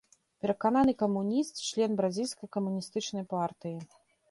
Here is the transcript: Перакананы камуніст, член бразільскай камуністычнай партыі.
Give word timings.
Перакананы 0.45 0.93
камуніст, 1.01 1.61
член 1.69 1.91
бразільскай 2.01 2.51
камуністычнай 2.59 3.31
партыі. 3.37 3.79